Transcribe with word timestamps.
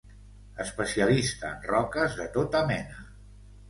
Especialista 0.65 1.53
en 1.53 1.63
roques 1.69 2.19
de 2.25 2.29
tota 2.41 2.67
mena. 2.75 3.11